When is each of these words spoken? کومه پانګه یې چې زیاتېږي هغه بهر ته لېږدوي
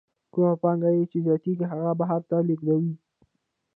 کومه 0.33 0.53
پانګه 0.61 0.89
یې 0.95 1.03
چې 1.11 1.17
زیاتېږي 1.25 1.65
هغه 1.71 1.91
بهر 1.99 2.21
ته 2.29 2.35
لېږدوي 2.47 2.93